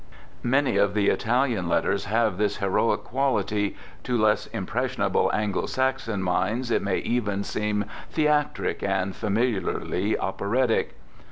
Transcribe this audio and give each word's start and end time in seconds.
Many 0.41 0.77
of 0.77 0.95
the 0.95 1.09
Italian 1.09 1.69
letters 1.69 2.05
have 2.05 2.39
this 2.39 2.57
heroic 2.57 3.03
qual 3.03 3.37
ity, 3.37 3.75
to 4.01 4.17
less 4.17 4.47
impressionable 4.47 5.29
Anglo 5.31 5.67
Saxon 5.67 6.23
minds 6.23 6.71
it 6.71 6.81
may 6.81 6.97
even 6.97 7.43
seem 7.43 7.85
theatric 8.09 8.81
and 8.81 9.15
familiarly 9.15 10.17
operatic. 10.17 10.95